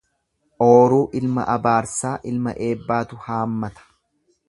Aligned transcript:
Ooruu 0.67 1.01
ilma 1.19 1.45
abaarsaa 1.57 2.17
ilma 2.33 2.57
eebbaatu 2.71 3.25
haammata. 3.29 3.91